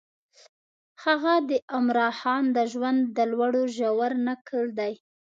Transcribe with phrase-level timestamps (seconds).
[1.03, 4.93] هغه د عمرا خان د ژوند د لوړو ژورو نکل دی.